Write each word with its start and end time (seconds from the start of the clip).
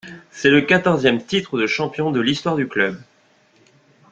C'est 0.31 0.49
le 0.49 0.61
quatorzième 0.63 1.23
titre 1.23 1.59
de 1.59 1.67
champion 1.67 2.09
de 2.09 2.19
l'histoire 2.19 2.55
du 2.55 2.67
club. 2.67 2.99